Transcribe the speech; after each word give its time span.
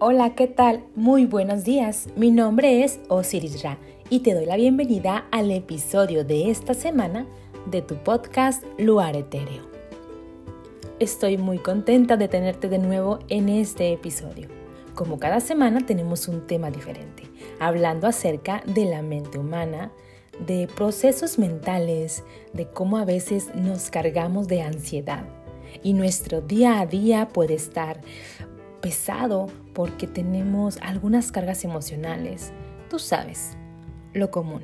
Hola, 0.00 0.34
¿qué 0.34 0.48
tal? 0.48 0.82
Muy 0.96 1.24
buenos 1.24 1.62
días. 1.62 2.08
Mi 2.16 2.32
nombre 2.32 2.82
es 2.82 2.98
Osiris 3.08 3.62
Ra 3.62 3.78
y 4.10 4.20
te 4.20 4.34
doy 4.34 4.44
la 4.44 4.56
bienvenida 4.56 5.28
al 5.30 5.52
episodio 5.52 6.24
de 6.24 6.50
esta 6.50 6.74
semana 6.74 7.28
de 7.70 7.80
tu 7.80 7.94
podcast 8.02 8.64
Luar 8.76 9.16
Etéreo. 9.16 9.62
Estoy 10.98 11.38
muy 11.38 11.58
contenta 11.58 12.16
de 12.16 12.26
tenerte 12.26 12.68
de 12.68 12.78
nuevo 12.78 13.20
en 13.28 13.48
este 13.48 13.92
episodio. 13.92 14.48
Como 14.96 15.20
cada 15.20 15.38
semana 15.38 15.86
tenemos 15.86 16.26
un 16.26 16.44
tema 16.48 16.72
diferente, 16.72 17.22
hablando 17.60 18.08
acerca 18.08 18.64
de 18.66 18.86
la 18.86 19.00
mente 19.00 19.38
humana, 19.38 19.92
de 20.44 20.66
procesos 20.74 21.38
mentales, 21.38 22.24
de 22.52 22.66
cómo 22.66 22.96
a 22.96 23.04
veces 23.04 23.54
nos 23.54 23.90
cargamos 23.90 24.48
de 24.48 24.60
ansiedad 24.60 25.24
y 25.84 25.92
nuestro 25.92 26.40
día 26.40 26.80
a 26.80 26.86
día 26.86 27.28
puede 27.28 27.54
estar 27.54 28.00
pesado 28.80 29.46
porque 29.74 30.06
tenemos 30.06 30.78
algunas 30.80 31.32
cargas 31.32 31.64
emocionales. 31.64 32.52
Tú 32.88 32.98
sabes, 32.98 33.56
lo 34.12 34.30
común. 34.30 34.62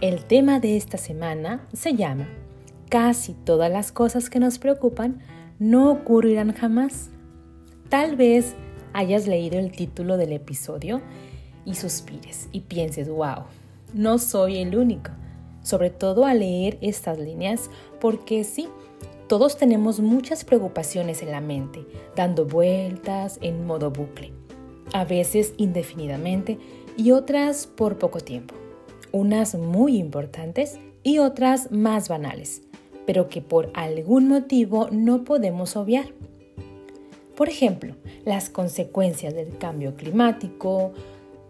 El 0.00 0.24
tema 0.24 0.60
de 0.60 0.76
esta 0.76 0.98
semana 0.98 1.66
se 1.72 1.94
llama 1.94 2.28
Casi 2.90 3.32
todas 3.32 3.70
las 3.70 3.92
cosas 3.92 4.28
que 4.28 4.40
nos 4.40 4.58
preocupan 4.58 5.22
no 5.58 5.90
ocurrirán 5.90 6.52
jamás. 6.52 7.10
Tal 7.88 8.16
vez 8.16 8.54
hayas 8.92 9.26
leído 9.26 9.58
el 9.58 9.70
título 9.70 10.16
del 10.16 10.32
episodio 10.32 11.00
y 11.64 11.76
suspires 11.76 12.48
y 12.52 12.60
pienses, 12.60 13.08
wow, 13.08 13.44
no 13.94 14.18
soy 14.18 14.58
el 14.58 14.76
único. 14.76 15.12
Sobre 15.62 15.90
todo 15.90 16.26
al 16.26 16.40
leer 16.40 16.78
estas 16.80 17.18
líneas, 17.18 17.70
porque 18.00 18.42
sí, 18.42 18.68
todos 19.32 19.56
tenemos 19.56 19.98
muchas 20.00 20.44
preocupaciones 20.44 21.22
en 21.22 21.30
la 21.30 21.40
mente, 21.40 21.86
dando 22.14 22.44
vueltas 22.44 23.38
en 23.40 23.64
modo 23.64 23.90
bucle, 23.90 24.30
a 24.92 25.06
veces 25.06 25.54
indefinidamente 25.56 26.58
y 26.98 27.12
otras 27.12 27.66
por 27.66 27.96
poco 27.96 28.20
tiempo, 28.20 28.54
unas 29.10 29.54
muy 29.54 29.96
importantes 29.96 30.78
y 31.02 31.16
otras 31.16 31.72
más 31.72 32.10
banales, 32.10 32.60
pero 33.06 33.30
que 33.30 33.40
por 33.40 33.70
algún 33.72 34.28
motivo 34.28 34.88
no 34.92 35.24
podemos 35.24 35.76
obviar. 35.76 36.12
Por 37.34 37.48
ejemplo, 37.48 37.94
las 38.26 38.50
consecuencias 38.50 39.32
del 39.34 39.56
cambio 39.56 39.96
climático, 39.96 40.92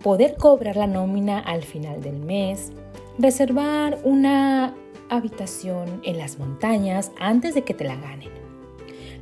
poder 0.04 0.36
cobrar 0.36 0.76
la 0.76 0.86
nómina 0.86 1.40
al 1.40 1.64
final 1.64 2.00
del 2.00 2.20
mes, 2.20 2.70
reservar 3.18 3.98
una 4.04 4.76
habitación 5.16 6.00
en 6.04 6.18
las 6.18 6.38
montañas 6.38 7.12
antes 7.20 7.54
de 7.54 7.62
que 7.62 7.74
te 7.74 7.84
la 7.84 7.96
ganen. 7.96 8.30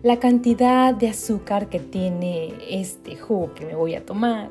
La 0.02 0.18
cantidad 0.18 0.94
de 0.94 1.08
azúcar 1.08 1.68
que 1.68 1.80
tiene 1.80 2.54
este 2.70 3.16
jugo 3.16 3.52
que 3.54 3.66
me 3.66 3.74
voy 3.74 3.94
a 3.94 4.06
tomar. 4.06 4.48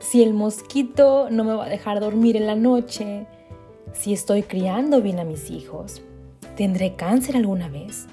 Si 0.00 0.22
el 0.22 0.34
mosquito 0.34 1.28
no 1.30 1.44
me 1.44 1.54
va 1.54 1.66
a 1.66 1.68
dejar 1.68 2.00
dormir 2.00 2.36
en 2.36 2.46
la 2.46 2.56
noche. 2.56 3.26
Si 3.92 4.12
estoy 4.12 4.42
criando 4.42 5.00
bien 5.00 5.18
a 5.18 5.24
mis 5.24 5.50
hijos. 5.50 6.02
¿Tendré 6.56 6.94
cáncer 6.94 7.36
alguna 7.36 7.68
vez? 7.68 8.06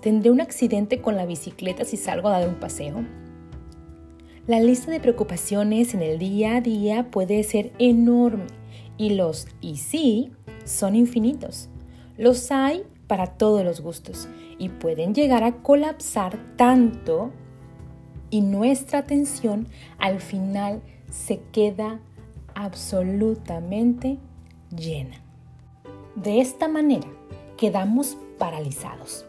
¿Tendré 0.00 0.30
un 0.30 0.40
accidente 0.40 1.00
con 1.00 1.16
la 1.16 1.26
bicicleta 1.26 1.84
si 1.84 1.96
salgo 1.96 2.28
a 2.28 2.38
dar 2.38 2.48
un 2.48 2.54
paseo? 2.54 3.04
La 4.46 4.60
lista 4.60 4.90
de 4.90 5.00
preocupaciones 5.00 5.94
en 5.94 6.02
el 6.02 6.18
día 6.18 6.56
a 6.56 6.60
día 6.60 7.10
puede 7.10 7.42
ser 7.42 7.72
enorme 7.78 8.63
y 8.96 9.10
los 9.10 9.48
y 9.60 9.76
sí 9.76 10.32
son 10.64 10.96
infinitos. 10.96 11.68
Los 12.16 12.50
hay 12.50 12.84
para 13.06 13.26
todos 13.26 13.64
los 13.64 13.80
gustos 13.80 14.28
y 14.58 14.68
pueden 14.68 15.14
llegar 15.14 15.42
a 15.44 15.62
colapsar 15.62 16.38
tanto 16.56 17.32
y 18.30 18.40
nuestra 18.40 19.00
atención 19.00 19.68
al 19.98 20.20
final 20.20 20.82
se 21.10 21.40
queda 21.52 22.00
absolutamente 22.54 24.18
llena. 24.76 25.16
De 26.16 26.40
esta 26.40 26.68
manera 26.68 27.08
quedamos 27.56 28.16
paralizados. 28.38 29.26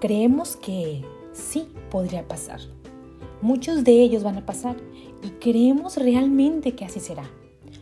Creemos 0.00 0.56
que 0.56 1.04
sí 1.32 1.68
podría 1.90 2.26
pasar. 2.26 2.60
Muchos 3.42 3.84
de 3.84 3.92
ellos 3.92 4.22
van 4.22 4.38
a 4.38 4.46
pasar 4.46 4.76
y 5.22 5.28
creemos 5.40 5.96
realmente 5.96 6.74
que 6.74 6.84
así 6.84 7.00
será. 7.00 7.24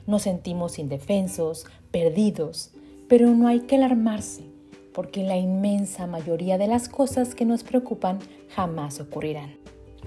Nos 0.09 0.23
sentimos 0.23 0.79
indefensos, 0.79 1.67
perdidos, 1.91 2.71
pero 3.09 3.29
no 3.29 3.47
hay 3.47 3.61
que 3.61 3.77
alarmarse, 3.77 4.43
porque 4.95 5.23
la 5.23 5.37
inmensa 5.37 6.07
mayoría 6.07 6.57
de 6.57 6.67
las 6.67 6.89
cosas 6.89 7.35
que 7.35 7.45
nos 7.45 7.63
preocupan 7.63 8.19
jamás 8.49 9.01
ocurrirán. 9.01 9.59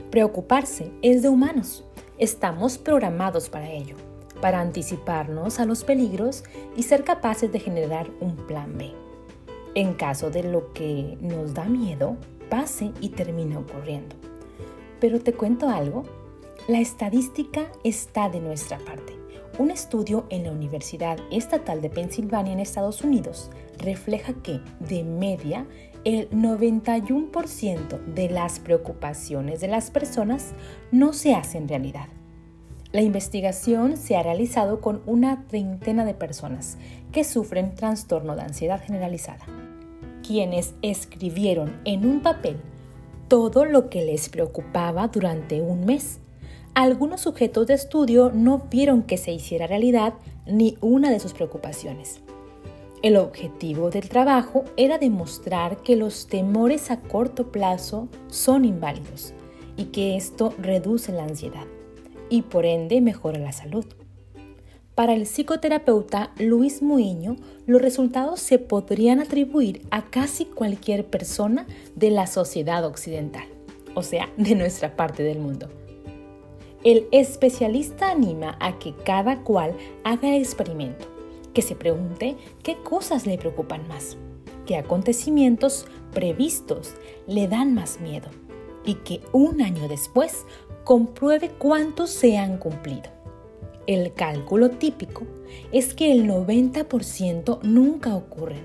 Preocuparse 0.10 0.92
es 1.04 1.22
de 1.22 1.30
humanos. 1.30 1.86
Estamos 2.18 2.80
programados 2.80 3.48
para 3.48 3.70
ello, 3.70 3.96
para 4.42 4.60
anticiparnos 4.60 5.60
a 5.60 5.66
los 5.66 5.84
peligros 5.84 6.46
y 6.76 6.82
ser 6.82 7.04
capaces 7.04 7.52
de 7.52 7.60
generar 7.60 8.10
un 8.22 8.36
plan 8.48 8.76
B. 8.80 8.94
En 9.76 9.94
caso 9.94 10.32
de 10.32 10.42
lo 10.42 10.74
que 10.74 11.16
nos 11.22 11.54
da 11.54 11.66
miedo, 11.66 12.18
pase 12.50 12.92
y 13.02 13.10
termine 13.10 13.56
ocurriendo. 13.56 14.16
Pero 15.00 15.20
te 15.20 15.34
cuento 15.34 15.70
algo, 15.70 16.06
la 16.68 16.80
estadística 16.80 17.72
está 17.84 18.30
de 18.30 18.40
nuestra 18.40 18.80
parte. 18.80 19.21
Un 19.60 19.70
estudio 19.70 20.26
en 20.30 20.44
la 20.44 20.52
Universidad 20.52 21.18
Estatal 21.32 21.82
de 21.82 21.90
Pensilvania 21.90 22.54
en 22.54 22.60
Estados 22.60 23.02
Unidos 23.04 23.52
refleja 23.78 24.34
que, 24.34 24.62
de 24.80 25.04
media, 25.04 25.68
el 26.06 26.30
91% 26.30 28.04
de 28.06 28.30
las 28.30 28.60
preocupaciones 28.60 29.60
de 29.60 29.68
las 29.68 29.92
personas 29.92 30.54
no 30.92 31.14
se 31.14 31.36
hacen 31.36 31.68
realidad. 31.68 32.08
La 32.92 33.02
investigación 33.02 33.98
se 33.98 34.16
ha 34.16 34.24
realizado 34.24 34.82
con 34.82 35.02
una 35.06 35.48
treintena 35.48 36.06
de 36.06 36.14
personas 36.14 36.78
que 37.12 37.24
sufren 37.24 37.76
trastorno 37.76 38.36
de 38.36 38.42
ansiedad 38.42 38.82
generalizada, 38.84 39.46
quienes 40.26 40.76
escribieron 40.82 41.80
en 41.86 42.06
un 42.06 42.22
papel 42.22 42.58
todo 43.28 43.64
lo 43.64 43.90
que 43.90 44.04
les 44.04 44.28
preocupaba 44.28 45.08
durante 45.08 45.62
un 45.62 45.86
mes 45.86 46.20
algunos 46.74 47.22
sujetos 47.22 47.68
de 47.68 47.74
estudio 47.74 48.32
no 48.34 48.60
vieron 48.70 49.04
que 49.04 49.18
se 49.18 49.32
hiciera 49.32 49.68
realidad 49.68 50.14
ni 50.46 50.78
una 50.82 51.12
de 51.12 51.20
sus 51.20 51.34
preocupaciones. 51.34 52.22
El 53.02 53.18
objetivo 53.18 53.90
del 53.90 54.10
trabajo 54.10 54.64
era 54.78 54.98
demostrar 54.98 55.78
que 55.78 55.96
los 55.96 56.28
temores 56.28 56.92
a 56.92 57.00
corto 57.00 57.52
plazo 57.52 58.08
son 58.28 58.64
inválidos 58.64 59.34
y 59.76 59.86
que 59.86 60.16
esto 60.16 60.54
reduce 60.60 61.12
la 61.12 61.24
ansiedad 61.24 61.66
y 62.30 62.44
por 62.44 62.66
ende 62.66 63.02
mejora 63.02 63.40
la 63.40 63.52
salud. 63.52 63.86
Para 64.96 65.14
el 65.14 65.26
psicoterapeuta 65.26 66.32
Luis 66.38 66.82
Muiño, 66.82 67.38
los 67.66 67.82
resultados 67.82 68.40
se 68.40 68.60
podrían 68.60 69.20
atribuir 69.20 69.86
a 69.90 70.04
casi 70.04 70.46
cualquier 70.46 71.06
persona 71.06 71.66
de 71.96 72.12
la 72.12 72.28
sociedad 72.28 72.86
occidental, 72.86 73.48
o 73.96 74.04
sea, 74.04 74.30
de 74.38 74.56
nuestra 74.56 74.96
parte 74.96 75.24
del 75.24 75.40
mundo. 75.40 75.70
El 76.84 77.08
especialista 77.12 78.10
anima 78.10 78.58
a 78.60 78.80
que 78.80 78.96
cada 78.96 79.44
cual 79.44 79.76
haga 80.04 80.36
el 80.36 80.42
experimento, 80.42 81.06
que 81.54 81.62
se 81.62 81.76
pregunte 81.76 82.38
qué 82.64 82.76
cosas 82.78 83.28
le 83.28 83.38
preocupan 83.38 83.88
más, 83.88 84.18
qué 84.66 84.78
acontecimientos 84.78 85.86
previstos 86.12 86.96
le 87.28 87.48
dan 87.48 87.76
más 87.76 88.00
miedo 88.02 88.30
y 88.84 88.96
que 88.96 89.22
un 89.32 89.62
año 89.62 89.88
después 89.88 90.48
compruebe 90.84 91.50
cuántos 91.50 92.10
se 92.10 92.40
han 92.40 92.58
cumplido. 92.58 93.12
El 93.86 94.16
cálculo 94.16 94.72
típico 94.72 95.22
es 95.72 95.94
que 95.94 96.12
el 96.12 96.28
90% 96.28 97.60
nunca 97.62 98.16
ocurren. 98.16 98.64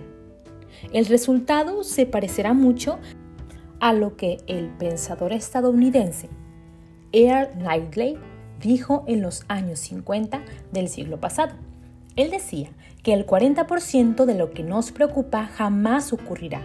El 0.91 1.05
resultado 1.05 1.85
se 1.85 2.07
parecerá 2.07 2.55
mucho 2.55 2.99
a 3.79 3.93
lo 3.93 4.17
que 4.17 4.39
el 4.47 4.71
pensador 4.71 5.35
estadounidense 5.35 6.31
Earl 7.17 7.49
Knightley 7.55 8.19
dijo 8.61 9.05
en 9.07 9.23
los 9.23 9.45
años 9.49 9.81
50 9.81 10.43
del 10.71 10.89
siglo 10.89 11.19
pasado. 11.19 11.55
Él 12.15 12.31
decía 12.31 12.69
que 13.03 13.15
el 13.15 13.27
40% 13.27 14.27
de 14.27 14.35
lo 14.35 14.51
que 14.51 14.63
nos 14.63 14.93
preocupa 14.93 15.47
jamás 15.47 16.13
ocurrirá. 16.13 16.61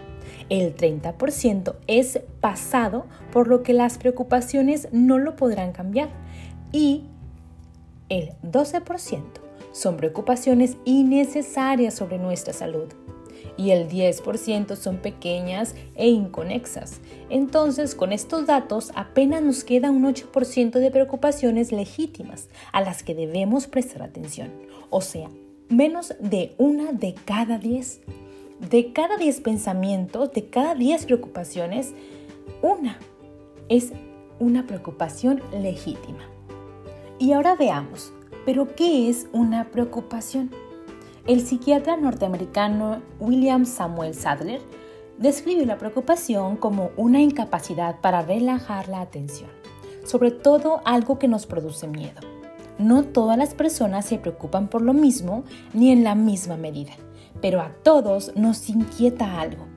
El 0.49 0.75
30% 0.75 1.75
es 1.87 2.19
pasado, 2.41 3.05
por 3.31 3.47
lo 3.47 3.63
que 3.63 3.73
las 3.73 3.97
preocupaciones 3.97 4.89
no 4.91 5.19
lo 5.19 5.37
podrán 5.37 5.71
cambiar. 5.71 6.09
Y 6.73 7.05
el 8.09 8.33
12% 8.43 9.23
son 9.71 9.95
preocupaciones 9.95 10.75
innecesarias 10.83 11.93
sobre 11.93 12.17
nuestra 12.17 12.51
salud 12.51 12.89
y 13.57 13.71
el 13.71 13.87
10% 13.87 14.75
son 14.75 14.97
pequeñas 14.97 15.75
e 15.95 16.07
inconexas. 16.09 16.99
Entonces, 17.29 17.95
con 17.95 18.11
estos 18.11 18.45
datos 18.45 18.91
apenas 18.95 19.41
nos 19.41 19.63
queda 19.63 19.91
un 19.91 20.03
8% 20.03 20.71
de 20.71 20.91
preocupaciones 20.91 21.71
legítimas 21.71 22.49
a 22.71 22.81
las 22.81 23.03
que 23.03 23.15
debemos 23.15 23.67
prestar 23.67 24.03
atención. 24.03 24.51
O 24.89 25.01
sea, 25.01 25.29
menos 25.69 26.13
de 26.19 26.53
una 26.57 26.91
de 26.91 27.13
cada 27.13 27.57
10. 27.57 28.01
De 28.69 28.93
cada 28.93 29.17
10 29.17 29.41
pensamientos, 29.41 30.31
de 30.33 30.45
cada 30.45 30.75
10 30.75 31.05
preocupaciones, 31.05 31.93
una 32.61 32.99
es 33.69 33.93
una 34.39 34.67
preocupación 34.67 35.41
legítima. 35.53 36.27
Y 37.19 37.31
ahora 37.31 37.55
veamos, 37.55 38.11
¿pero 38.45 38.75
qué 38.75 39.09
es 39.09 39.27
una 39.31 39.69
preocupación? 39.71 40.51
El 41.27 41.41
psiquiatra 41.41 41.97
norteamericano 41.97 43.03
William 43.19 43.65
Samuel 43.65 44.15
Sadler 44.15 44.59
describe 45.19 45.67
la 45.67 45.77
preocupación 45.77 46.55
como 46.57 46.89
una 46.97 47.21
incapacidad 47.21 48.01
para 48.01 48.23
relajar 48.23 48.89
la 48.89 49.01
atención, 49.01 49.51
sobre 50.03 50.31
todo 50.31 50.81
algo 50.83 51.19
que 51.19 51.27
nos 51.27 51.45
produce 51.45 51.87
miedo. 51.87 52.21
No 52.79 53.03
todas 53.03 53.37
las 53.37 53.53
personas 53.53 54.05
se 54.05 54.17
preocupan 54.17 54.67
por 54.67 54.81
lo 54.81 54.93
mismo 54.93 55.43
ni 55.73 55.91
en 55.91 56.03
la 56.03 56.15
misma 56.15 56.57
medida, 56.57 56.93
pero 57.39 57.61
a 57.61 57.69
todos 57.83 58.35
nos 58.35 58.67
inquieta 58.69 59.39
algo. 59.39 59.67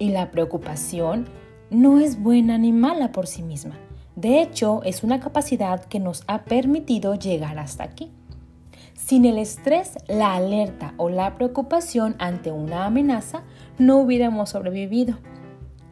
Y 0.00 0.10
la 0.10 0.32
preocupación 0.32 1.26
no 1.70 2.00
es 2.00 2.20
buena 2.20 2.58
ni 2.58 2.72
mala 2.72 3.12
por 3.12 3.28
sí 3.28 3.44
misma. 3.44 3.76
De 4.16 4.42
hecho, 4.42 4.82
es 4.82 5.04
una 5.04 5.20
capacidad 5.20 5.84
que 5.84 6.00
nos 6.00 6.24
ha 6.26 6.42
permitido 6.42 7.14
llegar 7.14 7.60
hasta 7.60 7.84
aquí. 7.84 8.10
Sin 9.04 9.24
el 9.24 9.36
estrés, 9.36 9.98
la 10.06 10.36
alerta 10.36 10.94
o 10.96 11.08
la 11.08 11.34
preocupación 11.34 12.14
ante 12.20 12.52
una 12.52 12.86
amenaza, 12.86 13.42
no 13.76 13.98
hubiéramos 13.98 14.50
sobrevivido. 14.50 15.18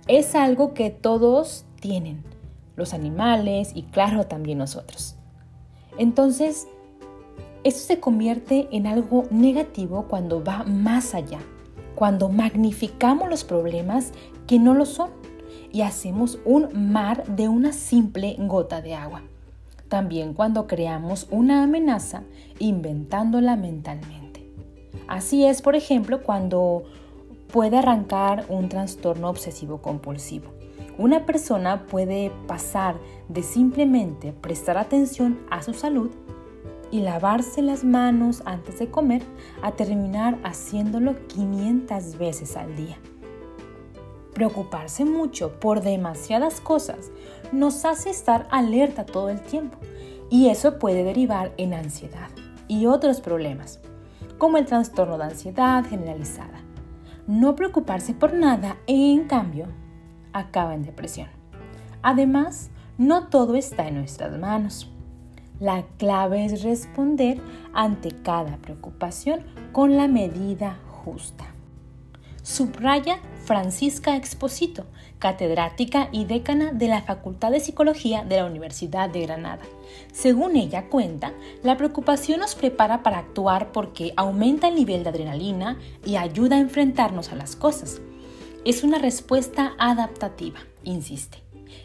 Es 0.06 0.36
algo 0.36 0.74
que 0.74 0.90
todos 0.90 1.66
tienen, 1.80 2.22
los 2.76 2.94
animales 2.94 3.72
y 3.74 3.82
claro 3.82 4.26
también 4.26 4.58
nosotros. 4.58 5.16
Entonces, 5.98 6.68
eso 7.64 7.84
se 7.84 7.98
convierte 7.98 8.68
en 8.70 8.86
algo 8.86 9.24
negativo 9.32 10.06
cuando 10.08 10.44
va 10.44 10.62
más 10.62 11.12
allá, 11.12 11.40
cuando 11.96 12.28
magnificamos 12.28 13.28
los 13.28 13.42
problemas 13.42 14.12
que 14.46 14.60
no 14.60 14.72
lo 14.72 14.86
son 14.86 15.10
y 15.72 15.82
hacemos 15.82 16.38
un 16.44 16.92
mar 16.92 17.26
de 17.26 17.48
una 17.48 17.72
simple 17.72 18.36
gota 18.38 18.80
de 18.80 18.94
agua. 18.94 19.24
También 19.90 20.34
cuando 20.34 20.68
creamos 20.68 21.26
una 21.32 21.64
amenaza 21.64 22.22
inventándola 22.60 23.56
mentalmente. 23.56 24.48
Así 25.08 25.44
es, 25.44 25.62
por 25.62 25.74
ejemplo, 25.74 26.22
cuando 26.22 26.84
puede 27.52 27.76
arrancar 27.76 28.46
un 28.48 28.68
trastorno 28.68 29.28
obsesivo 29.28 29.82
compulsivo. 29.82 30.52
Una 30.96 31.26
persona 31.26 31.86
puede 31.86 32.30
pasar 32.46 32.94
de 33.28 33.42
simplemente 33.42 34.32
prestar 34.32 34.78
atención 34.78 35.40
a 35.50 35.60
su 35.60 35.74
salud 35.74 36.10
y 36.92 37.00
lavarse 37.00 37.60
las 37.60 37.82
manos 37.82 38.42
antes 38.44 38.78
de 38.78 38.92
comer 38.92 39.22
a 39.60 39.72
terminar 39.72 40.38
haciéndolo 40.44 41.16
500 41.26 42.16
veces 42.16 42.56
al 42.56 42.76
día. 42.76 42.96
Preocuparse 44.34 45.04
mucho 45.04 45.58
por 45.58 45.82
demasiadas 45.82 46.60
cosas 46.60 47.10
nos 47.52 47.84
hace 47.84 48.10
estar 48.10 48.46
alerta 48.50 49.04
todo 49.04 49.28
el 49.30 49.40
tiempo 49.40 49.78
y 50.30 50.48
eso 50.48 50.78
puede 50.78 51.04
derivar 51.04 51.52
en 51.56 51.74
ansiedad 51.74 52.28
y 52.68 52.86
otros 52.86 53.20
problemas, 53.20 53.80
como 54.38 54.56
el 54.56 54.66
trastorno 54.66 55.18
de 55.18 55.24
ansiedad 55.24 55.84
generalizada. 55.84 56.60
No 57.26 57.56
preocuparse 57.56 58.14
por 58.14 58.32
nada, 58.32 58.76
en 58.86 59.26
cambio, 59.26 59.66
acaba 60.32 60.74
en 60.74 60.82
depresión. 60.82 61.28
Además, 62.02 62.70
no 62.96 63.28
todo 63.28 63.56
está 63.56 63.88
en 63.88 63.96
nuestras 63.96 64.38
manos. 64.38 64.90
La 65.58 65.84
clave 65.98 66.44
es 66.44 66.62
responder 66.62 67.40
ante 67.74 68.10
cada 68.10 68.56
preocupación 68.56 69.42
con 69.72 69.96
la 69.96 70.08
medida 70.08 70.78
justa. 70.86 71.46
Subraya 72.42 73.18
Francisca 73.50 74.14
Exposito, 74.14 74.86
catedrática 75.18 76.08
y 76.12 76.24
decana 76.24 76.70
de 76.70 76.86
la 76.86 77.02
Facultad 77.02 77.50
de 77.50 77.58
Psicología 77.58 78.22
de 78.22 78.36
la 78.36 78.44
Universidad 78.44 79.10
de 79.10 79.22
Granada. 79.22 79.64
Según 80.12 80.54
ella 80.54 80.88
cuenta, 80.88 81.32
la 81.64 81.76
preocupación 81.76 82.38
nos 82.38 82.54
prepara 82.54 83.02
para 83.02 83.18
actuar 83.18 83.72
porque 83.72 84.12
aumenta 84.16 84.68
el 84.68 84.76
nivel 84.76 85.02
de 85.02 85.08
adrenalina 85.08 85.80
y 86.06 86.14
ayuda 86.14 86.54
a 86.54 86.60
enfrentarnos 86.60 87.32
a 87.32 87.34
las 87.34 87.56
cosas. 87.56 88.00
Es 88.64 88.84
una 88.84 89.00
respuesta 89.00 89.72
adaptativa, 89.80 90.60
insiste. 90.84 91.38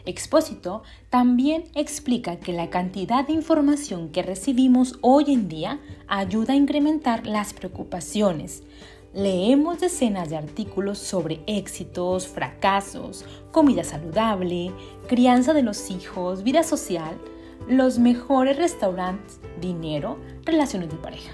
Expósito 0.06 0.84
también 1.10 1.64
explica 1.74 2.40
que 2.40 2.54
la 2.54 2.70
cantidad 2.70 3.26
de 3.26 3.34
información 3.34 4.10
que 4.10 4.22
recibimos 4.22 5.00
hoy 5.02 5.34
en 5.34 5.48
día 5.48 5.80
ayuda 6.08 6.54
a 6.54 6.58
incrementar 6.58 7.26
las 7.26 7.54
preocupaciones. 7.54 8.62
Leemos 9.16 9.80
decenas 9.80 10.30
de 10.30 10.36
artículos 10.36 10.98
sobre 10.98 11.40
éxitos, 11.48 12.28
fracasos, 12.28 13.24
comida 13.54 13.86
saludable, 13.86 14.74
crianza 15.08 15.54
de 15.54 15.64
los 15.64 15.90
hijos, 15.90 16.44
vida 16.44 16.64
social, 16.64 17.18
los 17.70 17.98
mejores 17.98 18.58
restaurantes, 18.58 19.40
dinero, 19.62 20.18
relaciones 20.44 20.90
de 20.90 20.98
pareja. 20.98 21.32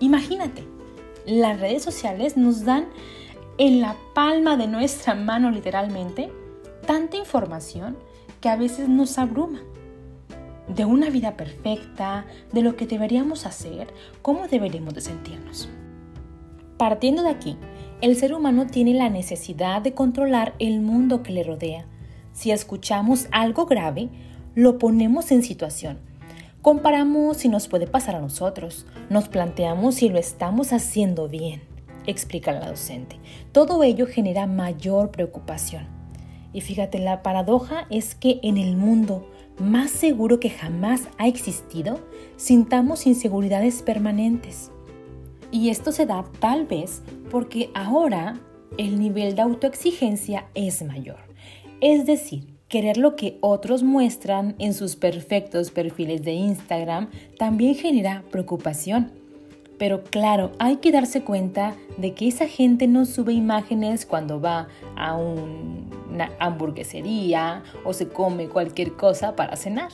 Imagínate, 0.00 0.64
las 1.24 1.60
redes 1.60 1.84
sociales 1.84 2.36
nos 2.36 2.64
dan 2.64 2.88
en 3.56 3.80
la 3.80 3.96
palma 4.16 4.56
de 4.56 4.66
nuestra 4.66 5.14
mano 5.14 5.52
literalmente 5.52 6.32
tanta 6.88 7.16
información 7.16 7.96
que 8.40 8.48
a 8.48 8.56
veces 8.56 8.88
nos 8.88 9.16
abruma. 9.18 9.60
De 10.66 10.84
una 10.84 11.08
vida 11.08 11.36
perfecta, 11.36 12.26
de 12.52 12.62
lo 12.62 12.74
que 12.74 12.88
deberíamos 12.88 13.46
hacer, 13.46 13.86
cómo 14.22 14.48
deberíamos 14.48 14.94
de 14.94 15.02
sentirnos. 15.02 15.68
Partiendo 16.82 17.22
de 17.22 17.28
aquí, 17.28 17.56
el 18.00 18.16
ser 18.16 18.34
humano 18.34 18.66
tiene 18.66 18.92
la 18.92 19.08
necesidad 19.08 19.82
de 19.82 19.94
controlar 19.94 20.54
el 20.58 20.80
mundo 20.80 21.22
que 21.22 21.30
le 21.30 21.44
rodea. 21.44 21.86
Si 22.32 22.50
escuchamos 22.50 23.28
algo 23.30 23.66
grave, 23.66 24.08
lo 24.56 24.78
ponemos 24.78 25.30
en 25.30 25.44
situación. 25.44 26.00
Comparamos 26.60 27.36
si 27.36 27.48
nos 27.48 27.68
puede 27.68 27.86
pasar 27.86 28.16
a 28.16 28.20
nosotros, 28.20 28.84
nos 29.10 29.28
planteamos 29.28 29.94
si 29.94 30.08
lo 30.08 30.18
estamos 30.18 30.72
haciendo 30.72 31.28
bien, 31.28 31.62
explica 32.08 32.50
la 32.50 32.66
docente. 32.66 33.20
Todo 33.52 33.84
ello 33.84 34.08
genera 34.08 34.48
mayor 34.48 35.12
preocupación. 35.12 35.86
Y 36.52 36.62
fíjate, 36.62 36.98
la 36.98 37.22
paradoja 37.22 37.86
es 37.90 38.16
que 38.16 38.40
en 38.42 38.58
el 38.58 38.76
mundo 38.76 39.30
más 39.56 39.92
seguro 39.92 40.40
que 40.40 40.50
jamás 40.50 41.02
ha 41.16 41.28
existido, 41.28 42.00
sintamos 42.36 43.06
inseguridades 43.06 43.82
permanentes. 43.82 44.71
Y 45.52 45.68
esto 45.68 45.92
se 45.92 46.06
da 46.06 46.24
tal 46.40 46.66
vez 46.66 47.02
porque 47.30 47.70
ahora 47.74 48.40
el 48.78 48.98
nivel 48.98 49.36
de 49.36 49.42
autoexigencia 49.42 50.46
es 50.54 50.82
mayor. 50.82 51.20
Es 51.80 52.06
decir, 52.06 52.54
querer 52.68 52.96
lo 52.96 53.16
que 53.16 53.36
otros 53.42 53.82
muestran 53.82 54.54
en 54.58 54.72
sus 54.72 54.96
perfectos 54.96 55.70
perfiles 55.70 56.22
de 56.22 56.32
Instagram 56.32 57.10
también 57.38 57.74
genera 57.74 58.24
preocupación. 58.30 59.12
Pero 59.78 60.04
claro, 60.04 60.52
hay 60.58 60.76
que 60.76 60.92
darse 60.92 61.22
cuenta 61.22 61.74
de 61.98 62.14
que 62.14 62.28
esa 62.28 62.46
gente 62.46 62.86
no 62.86 63.04
sube 63.04 63.34
imágenes 63.34 64.06
cuando 64.06 64.40
va 64.40 64.68
a 64.96 65.16
una 65.16 66.30
hamburguesería 66.38 67.62
o 67.84 67.92
se 67.92 68.08
come 68.08 68.48
cualquier 68.48 68.92
cosa 68.92 69.36
para 69.36 69.56
cenar. 69.56 69.90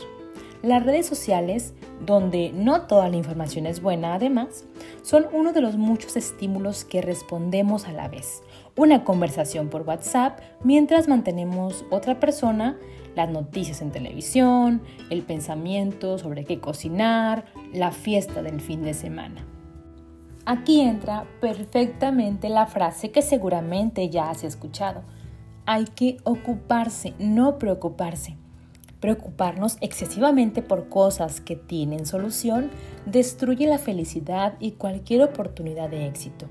Las 0.62 0.84
redes 0.84 1.06
sociales, 1.06 1.74
donde 2.04 2.50
no 2.52 2.82
toda 2.82 3.08
la 3.08 3.16
información 3.16 3.64
es 3.66 3.80
buena 3.80 4.14
además, 4.14 4.64
son 5.02 5.26
uno 5.32 5.52
de 5.52 5.60
los 5.60 5.76
muchos 5.76 6.16
estímulos 6.16 6.84
que 6.84 7.00
respondemos 7.00 7.86
a 7.86 7.92
la 7.92 8.08
vez. 8.08 8.42
Una 8.76 9.04
conversación 9.04 9.68
por 9.68 9.82
WhatsApp 9.82 10.40
mientras 10.64 11.06
mantenemos 11.06 11.84
otra 11.90 12.18
persona, 12.18 12.76
las 13.14 13.30
noticias 13.30 13.82
en 13.82 13.92
televisión, 13.92 14.82
el 15.10 15.22
pensamiento 15.22 16.18
sobre 16.18 16.44
qué 16.44 16.58
cocinar, 16.58 17.44
la 17.72 17.92
fiesta 17.92 18.42
del 18.42 18.60
fin 18.60 18.82
de 18.82 18.94
semana. 18.94 19.46
Aquí 20.44 20.80
entra 20.80 21.24
perfectamente 21.40 22.48
la 22.48 22.66
frase 22.66 23.10
que 23.12 23.22
seguramente 23.22 24.08
ya 24.08 24.30
has 24.30 24.42
escuchado. 24.44 25.02
Hay 25.66 25.84
que 25.84 26.16
ocuparse, 26.24 27.12
no 27.18 27.58
preocuparse. 27.58 28.37
Preocuparnos 29.00 29.76
excesivamente 29.80 30.62
por 30.62 30.88
cosas 30.88 31.40
que 31.40 31.56
tienen 31.56 32.06
solución 32.06 32.70
destruye 33.06 33.66
la 33.66 33.78
felicidad 33.78 34.54
y 34.60 34.72
cualquier 34.72 35.22
oportunidad 35.22 35.88
de 35.88 36.06
éxito. 36.06 36.46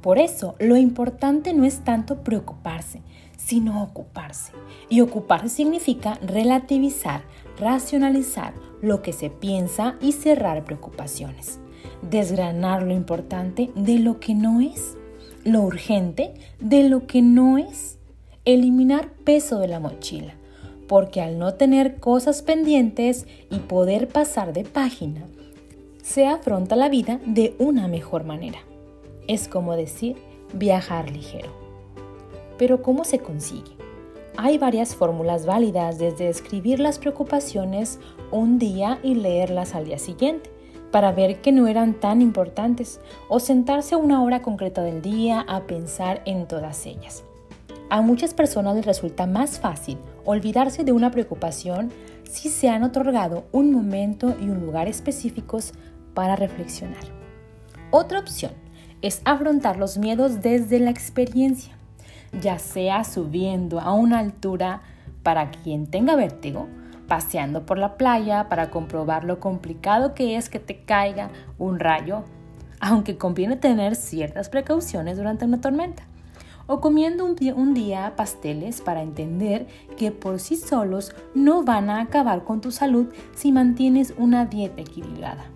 Por 0.00 0.18
eso, 0.18 0.54
lo 0.58 0.76
importante 0.76 1.52
no 1.52 1.64
es 1.64 1.84
tanto 1.84 2.22
preocuparse, 2.22 3.02
sino 3.36 3.82
ocuparse. 3.82 4.52
Y 4.88 5.00
ocuparse 5.00 5.48
significa 5.48 6.18
relativizar, 6.22 7.22
racionalizar 7.58 8.54
lo 8.80 9.02
que 9.02 9.12
se 9.12 9.28
piensa 9.28 9.96
y 10.00 10.12
cerrar 10.12 10.64
preocupaciones 10.64 11.60
desgranar 12.02 12.82
lo 12.82 12.94
importante 12.94 13.70
de 13.74 13.98
lo 13.98 14.20
que 14.20 14.34
no 14.34 14.60
es, 14.60 14.96
lo 15.44 15.62
urgente 15.62 16.34
de 16.58 16.88
lo 16.88 17.06
que 17.06 17.22
no 17.22 17.58
es, 17.58 17.98
eliminar 18.44 19.12
peso 19.24 19.58
de 19.58 19.68
la 19.68 19.80
mochila, 19.80 20.34
porque 20.90 21.20
al 21.20 21.38
no 21.38 21.54
tener 21.54 22.00
cosas 22.00 22.42
pendientes 22.42 23.28
y 23.48 23.60
poder 23.60 24.08
pasar 24.08 24.52
de 24.52 24.64
página, 24.64 25.22
se 26.02 26.26
afronta 26.26 26.74
la 26.74 26.88
vida 26.88 27.20
de 27.24 27.54
una 27.60 27.86
mejor 27.86 28.24
manera. 28.24 28.58
Es 29.28 29.46
como 29.46 29.76
decir 29.76 30.16
viajar 30.52 31.12
ligero. 31.12 31.50
Pero 32.58 32.82
¿cómo 32.82 33.04
se 33.04 33.20
consigue? 33.20 33.70
Hay 34.36 34.58
varias 34.58 34.96
fórmulas 34.96 35.46
válidas 35.46 36.00
desde 36.00 36.28
escribir 36.28 36.80
las 36.80 36.98
preocupaciones 36.98 38.00
un 38.32 38.58
día 38.58 38.98
y 39.04 39.14
leerlas 39.14 39.76
al 39.76 39.84
día 39.84 39.98
siguiente 40.00 40.50
para 40.90 41.12
ver 41.12 41.40
que 41.40 41.52
no 41.52 41.68
eran 41.68 41.94
tan 42.00 42.20
importantes 42.20 43.00
o 43.28 43.38
sentarse 43.38 43.94
una 43.94 44.24
hora 44.24 44.42
concreta 44.42 44.82
del 44.82 45.02
día 45.02 45.42
a 45.46 45.68
pensar 45.68 46.20
en 46.24 46.48
todas 46.48 46.84
ellas. 46.84 47.22
A 47.90 48.02
muchas 48.02 48.34
personas 48.34 48.76
les 48.76 48.86
resulta 48.86 49.26
más 49.26 49.58
fácil 49.58 49.98
olvidarse 50.24 50.84
de 50.84 50.92
una 50.92 51.10
preocupación 51.10 51.90
si 52.22 52.48
se 52.48 52.68
han 52.68 52.84
otorgado 52.84 53.46
un 53.50 53.72
momento 53.72 54.36
y 54.40 54.44
un 54.48 54.60
lugar 54.60 54.86
específicos 54.86 55.72
para 56.14 56.36
reflexionar. 56.36 57.02
Otra 57.90 58.20
opción 58.20 58.52
es 59.02 59.20
afrontar 59.24 59.76
los 59.76 59.98
miedos 59.98 60.40
desde 60.40 60.78
la 60.78 60.90
experiencia, 60.90 61.76
ya 62.40 62.60
sea 62.60 63.02
subiendo 63.02 63.80
a 63.80 63.92
una 63.92 64.20
altura 64.20 64.82
para 65.24 65.50
quien 65.50 65.88
tenga 65.88 66.14
vértigo, 66.14 66.68
paseando 67.08 67.66
por 67.66 67.76
la 67.76 67.96
playa 67.96 68.48
para 68.48 68.70
comprobar 68.70 69.24
lo 69.24 69.40
complicado 69.40 70.14
que 70.14 70.36
es 70.36 70.48
que 70.48 70.60
te 70.60 70.84
caiga 70.84 71.30
un 71.58 71.80
rayo, 71.80 72.22
aunque 72.78 73.18
conviene 73.18 73.56
tener 73.56 73.96
ciertas 73.96 74.48
precauciones 74.48 75.16
durante 75.16 75.44
una 75.44 75.60
tormenta 75.60 76.04
o 76.70 76.80
comiendo 76.80 77.24
un 77.24 77.36
un 77.56 77.74
día, 77.74 78.14
pasteles 78.14 78.80
para 78.80 79.02
entender 79.02 79.66
que 79.96 80.12
por 80.12 80.38
sí 80.38 80.54
solos 80.54 81.12
no 81.34 81.64
van 81.64 81.90
a 81.90 82.00
acabar 82.00 82.44
con 82.44 82.60
tu 82.60 82.70
salud 82.70 83.08
si 83.34 83.50
mantienes 83.50 84.14
una 84.16 84.46
dieta 84.46 84.80
equilibrada. 84.80 85.46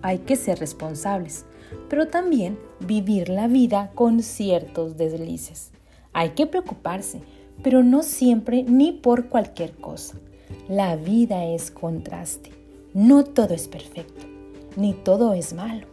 Hay 0.00 0.20
que 0.20 0.36
ser 0.36 0.58
responsables, 0.58 1.44
pero 1.90 2.08
también 2.08 2.58
vivir 2.80 3.28
la 3.28 3.46
vida 3.46 3.90
con 3.94 4.22
ciertos 4.22 4.96
deslices. 4.96 5.70
Hay 6.14 6.30
que 6.30 6.46
preocuparse, 6.46 7.20
pero 7.62 7.84
no 7.84 8.02
siempre 8.02 8.62
ni 8.62 8.92
por 8.92 9.28
cualquier 9.28 9.76
cosa. 9.76 10.16
La 10.66 10.96
vida 10.96 11.44
es 11.44 11.70
contraste. 11.70 12.52
No 12.94 13.22
todo 13.24 13.52
es 13.52 13.68
perfecto, 13.68 14.24
ni 14.76 14.94
todo 14.94 15.34
es 15.34 15.52
malo. 15.52 15.86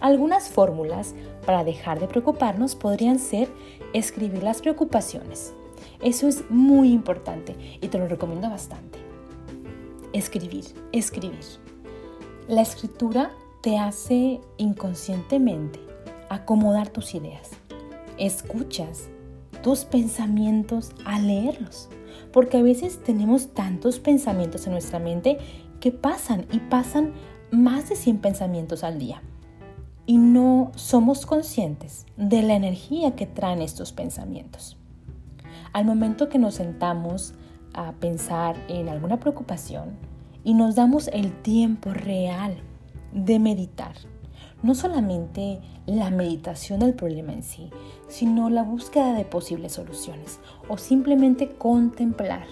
Algunas 0.00 0.48
fórmulas 0.48 1.14
para 1.44 1.64
dejar 1.64 2.00
de 2.00 2.08
preocuparnos 2.08 2.74
podrían 2.74 3.18
ser 3.18 3.48
escribir 3.92 4.42
las 4.42 4.60
preocupaciones. 4.60 5.54
Eso 6.02 6.28
es 6.28 6.50
muy 6.50 6.92
importante 6.92 7.54
y 7.80 7.88
te 7.88 7.98
lo 7.98 8.08
recomiendo 8.08 8.50
bastante. 8.50 8.98
Escribir, 10.12 10.64
escribir. 10.92 11.38
La 12.48 12.62
escritura 12.62 13.30
te 13.62 13.78
hace 13.78 14.40
inconscientemente 14.58 15.80
acomodar 16.28 16.88
tus 16.90 17.14
ideas. 17.14 17.50
Escuchas 18.18 19.08
tus 19.62 19.84
pensamientos 19.84 20.92
al 21.04 21.26
leerlos, 21.26 21.88
porque 22.32 22.58
a 22.58 22.62
veces 22.62 23.02
tenemos 23.02 23.54
tantos 23.54 23.98
pensamientos 23.98 24.66
en 24.66 24.72
nuestra 24.72 24.98
mente 24.98 25.38
que 25.80 25.90
pasan 25.90 26.46
y 26.52 26.58
pasan 26.58 27.12
más 27.50 27.88
de 27.88 27.96
100 27.96 28.18
pensamientos 28.18 28.84
al 28.84 28.98
día 28.98 29.22
y 30.06 30.18
no 30.18 30.70
somos 30.74 31.24
conscientes 31.24 32.06
de 32.16 32.42
la 32.42 32.54
energía 32.54 33.16
que 33.16 33.26
traen 33.26 33.62
estos 33.62 33.92
pensamientos. 33.92 34.76
Al 35.72 35.84
momento 35.84 36.28
que 36.28 36.38
nos 36.38 36.54
sentamos 36.54 37.34
a 37.72 37.92
pensar 37.92 38.56
en 38.68 38.88
alguna 38.88 39.18
preocupación 39.18 39.96
y 40.44 40.54
nos 40.54 40.74
damos 40.74 41.08
el 41.08 41.32
tiempo 41.42 41.90
real 41.90 42.56
de 43.12 43.38
meditar, 43.38 43.94
no 44.62 44.74
solamente 44.74 45.60
la 45.86 46.10
meditación 46.10 46.80
del 46.80 46.94
problema 46.94 47.32
en 47.32 47.42
sí, 47.42 47.70
sino 48.08 48.50
la 48.50 48.62
búsqueda 48.62 49.14
de 49.14 49.24
posibles 49.24 49.72
soluciones 49.72 50.38
o 50.68 50.76
simplemente 50.76 51.48
contemplar, 51.48 52.46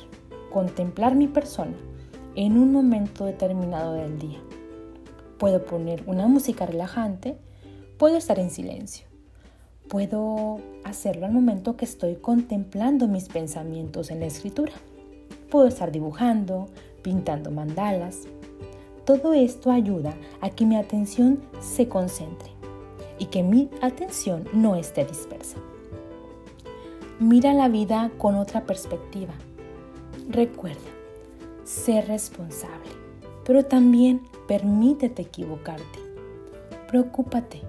contemplar 0.52 1.14
mi 1.14 1.28
persona 1.28 1.76
en 2.34 2.58
un 2.58 2.72
momento 2.72 3.26
determinado 3.26 3.92
del 3.92 4.18
día 4.18 4.40
Puedo 5.42 5.64
poner 5.64 6.04
una 6.06 6.28
música 6.28 6.66
relajante, 6.66 7.36
puedo 7.98 8.16
estar 8.16 8.38
en 8.38 8.48
silencio. 8.48 9.08
Puedo 9.88 10.60
hacerlo 10.84 11.26
al 11.26 11.32
momento 11.32 11.76
que 11.76 11.84
estoy 11.84 12.14
contemplando 12.14 13.08
mis 13.08 13.28
pensamientos 13.28 14.12
en 14.12 14.20
la 14.20 14.26
escritura. 14.26 14.70
Puedo 15.50 15.66
estar 15.66 15.90
dibujando, 15.90 16.68
pintando 17.02 17.50
mandalas. 17.50 18.18
Todo 19.04 19.34
esto 19.34 19.72
ayuda 19.72 20.14
a 20.40 20.50
que 20.50 20.64
mi 20.64 20.76
atención 20.76 21.42
se 21.60 21.88
concentre 21.88 22.52
y 23.18 23.26
que 23.26 23.42
mi 23.42 23.68
atención 23.80 24.44
no 24.52 24.76
esté 24.76 25.04
dispersa. 25.04 25.56
Mira 27.18 27.52
la 27.52 27.68
vida 27.68 28.12
con 28.16 28.36
otra 28.36 28.64
perspectiva. 28.64 29.34
Recuerda, 30.28 30.78
ser 31.64 32.06
responsable, 32.06 32.92
pero 33.44 33.64
también 33.64 34.20
Permítete 34.52 35.22
equivocarte. 35.22 35.98
Preocúpate, 36.86 37.62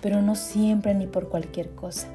pero 0.00 0.22
no 0.22 0.36
siempre 0.36 0.94
ni 0.94 1.08
por 1.08 1.28
cualquier 1.28 1.70
cosa. 1.70 2.06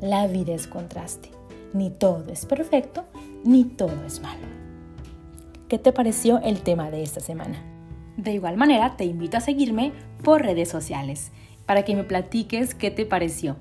La 0.00 0.26
vida 0.26 0.52
es 0.52 0.66
contraste. 0.66 1.30
Ni 1.72 1.90
todo 1.90 2.28
es 2.32 2.44
perfecto, 2.44 3.04
ni 3.44 3.62
todo 3.62 4.04
es 4.04 4.20
malo. 4.20 4.48
¿Qué 5.68 5.78
te 5.78 5.92
pareció 5.92 6.40
el 6.42 6.62
tema 6.62 6.90
de 6.90 7.04
esta 7.04 7.20
semana? 7.20 7.62
De 8.16 8.32
igual 8.32 8.56
manera, 8.56 8.96
te 8.96 9.04
invito 9.04 9.36
a 9.36 9.40
seguirme 9.40 9.92
por 10.24 10.42
redes 10.42 10.68
sociales 10.68 11.30
para 11.66 11.84
que 11.84 11.94
me 11.94 12.02
platiques 12.02 12.74
qué 12.74 12.90
te 12.90 13.06
pareció 13.06 13.54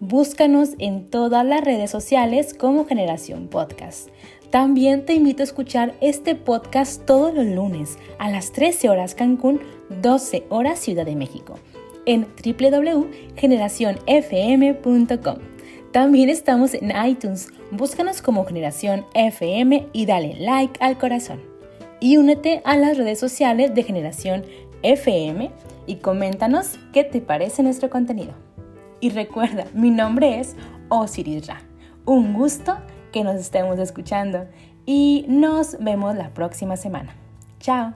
Búscanos 0.00 0.72
en 0.78 1.08
todas 1.08 1.46
las 1.46 1.64
redes 1.64 1.90
sociales 1.90 2.52
como 2.52 2.84
Generación 2.84 3.48
Podcast. 3.48 4.10
También 4.50 5.06
te 5.06 5.14
invito 5.14 5.42
a 5.42 5.44
escuchar 5.44 5.94
este 6.02 6.34
podcast 6.34 7.06
todos 7.06 7.32
los 7.34 7.46
lunes 7.46 7.96
a 8.18 8.30
las 8.30 8.52
13 8.52 8.90
horas 8.90 9.14
Cancún, 9.14 9.60
12 10.02 10.44
horas 10.50 10.78
Ciudad 10.78 11.06
de 11.06 11.16
México 11.16 11.54
en 12.06 12.26
www.generacionfm.com. 12.44 15.38
También 15.90 16.28
estamos 16.28 16.74
en 16.74 16.92
iTunes. 17.06 17.48
Búscanos 17.70 18.20
como 18.20 18.44
Generación 18.44 19.06
FM 19.14 19.88
y 19.92 20.04
dale 20.04 20.36
like 20.38 20.78
al 20.80 20.98
corazón. 20.98 21.40
Y 22.00 22.18
únete 22.18 22.60
a 22.64 22.76
las 22.76 22.98
redes 22.98 23.18
sociales 23.18 23.74
de 23.74 23.84
Generación 23.84 24.44
FM 24.82 25.50
y 25.86 25.96
coméntanos 25.96 26.78
qué 26.92 27.04
te 27.04 27.20
parece 27.20 27.62
nuestro 27.62 27.90
contenido. 27.90 28.32
Y 29.00 29.10
recuerda, 29.10 29.66
mi 29.74 29.90
nombre 29.90 30.40
es 30.40 30.56
Osiris 30.88 31.46
Ra. 31.46 31.60
Un 32.04 32.32
gusto 32.32 32.76
que 33.12 33.24
nos 33.24 33.36
estemos 33.36 33.78
escuchando 33.78 34.46
y 34.86 35.24
nos 35.28 35.78
vemos 35.78 36.14
la 36.16 36.30
próxima 36.30 36.76
semana. 36.76 37.14
Chao. 37.60 37.94